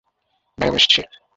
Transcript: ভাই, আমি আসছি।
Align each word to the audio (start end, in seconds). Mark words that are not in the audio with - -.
ভাই, 0.57 0.67
আমি 0.69 0.75
আসছি। 0.75 1.01